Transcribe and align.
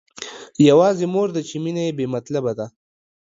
يوازې 0.69 1.05
مور 1.13 1.27
ده 1.35 1.41
چې 1.49 1.55
مينه 1.63 1.81
يې 1.87 1.91
بې 1.97 2.05
مطلبه 2.15 2.51
ده. 2.59 2.65